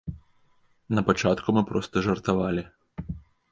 [0.99, 2.67] На пачатку мы проста жартавалі.